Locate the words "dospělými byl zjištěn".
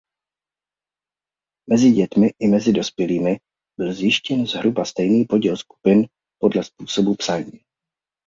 2.73-4.45